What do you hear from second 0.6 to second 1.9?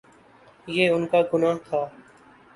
یہ ان کا گناہ تھا۔